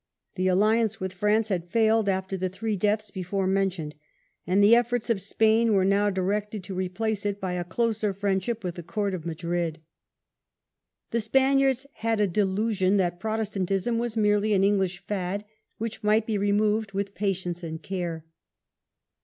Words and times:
The 0.33 0.47
alliance 0.47 0.99
with 0.99 1.13
France 1.13 1.49
had 1.49 1.69
failed 1.69 2.09
after 2.09 2.35
the 2.35 2.49
three 2.49 2.75
deaths 2.75 3.11
before 3.11 3.45
men 3.45 3.69
tioned, 3.69 3.93
and 4.47 4.63
the 4.63 4.73
efforts 4.75 5.11
of 5.11 5.21
Spain 5.21 5.73
were 5.73 5.85
now 5.85 6.09
directed 6.09 6.63
to 6.63 6.73
replace 6.73 7.23
it 7.23 7.39
by 7.39 7.53
a 7.53 7.63
closer 7.63 8.11
friendship 8.11 8.63
with 8.63 8.73
the 8.73 8.81
court 8.81 9.13
of 9.13 9.27
Madrid. 9.27 9.79
The 11.11 11.19
Spaniards 11.19 11.85
had 11.97 12.19
a 12.19 12.25
delusion 12.25 12.97
that 12.97 13.19
Protestantism 13.19 13.99
was 13.99 14.17
merely 14.17 14.53
an 14.55 14.63
English 14.63 14.97
fad, 15.05 15.45
which 15.77 16.01
might 16.01 16.25
be 16.25 16.35
removed 16.39 16.93
with 16.93 17.13
patience 17.13 17.61
and 17.61 17.79
care. 17.79 18.25